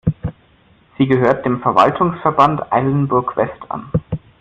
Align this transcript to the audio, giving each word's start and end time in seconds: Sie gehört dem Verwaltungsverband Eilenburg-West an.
Sie 0.97 1.05
gehört 1.05 1.45
dem 1.45 1.61
Verwaltungsverband 1.61 2.73
Eilenburg-West 2.73 3.61
an. 3.69 3.91